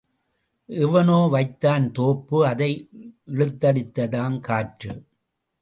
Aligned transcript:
எவனோ 0.69 1.27
வைத்தான் 1.27 1.91
தோப்பு 1.91 2.45
அதை 2.47 2.71
இழுத்தடித்ததாம் 3.27 4.39
காற்று. 4.39 4.93